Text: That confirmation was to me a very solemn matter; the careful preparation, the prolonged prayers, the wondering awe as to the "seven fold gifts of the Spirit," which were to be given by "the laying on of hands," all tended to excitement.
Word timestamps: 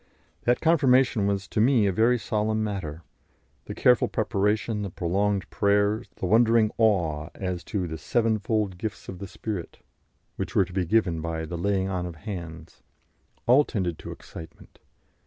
That 0.45 0.61
confirmation 0.61 1.27
was 1.27 1.47
to 1.49 1.61
me 1.61 1.85
a 1.85 1.91
very 1.91 2.17
solemn 2.17 2.63
matter; 2.63 3.03
the 3.65 3.75
careful 3.75 4.07
preparation, 4.07 4.81
the 4.81 4.89
prolonged 4.89 5.47
prayers, 5.51 6.07
the 6.15 6.25
wondering 6.25 6.71
awe 6.79 7.29
as 7.35 7.63
to 7.65 7.85
the 7.87 7.99
"seven 7.99 8.39
fold 8.39 8.79
gifts 8.79 9.09
of 9.09 9.19
the 9.19 9.27
Spirit," 9.27 9.77
which 10.37 10.55
were 10.55 10.65
to 10.65 10.73
be 10.73 10.85
given 10.87 11.21
by 11.21 11.45
"the 11.45 11.55
laying 11.55 11.87
on 11.87 12.07
of 12.07 12.15
hands," 12.15 12.81
all 13.45 13.63
tended 13.63 13.99
to 13.99 14.09
excitement. 14.11 14.79